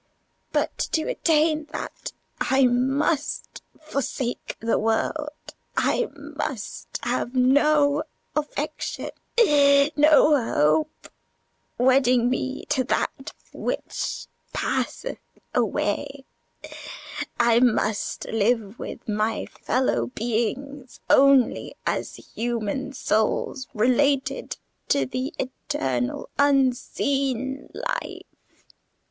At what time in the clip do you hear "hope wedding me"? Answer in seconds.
10.43-12.65